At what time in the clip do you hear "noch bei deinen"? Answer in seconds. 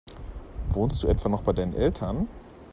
1.29-1.75